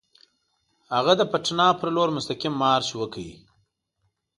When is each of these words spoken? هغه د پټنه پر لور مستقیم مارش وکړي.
هغه 0.95 1.13
د 1.19 1.21
پټنه 1.31 1.67
پر 1.79 1.89
لور 1.95 2.09
مستقیم 2.17 2.53
مارش 2.61 2.89
وکړي. 2.95 3.31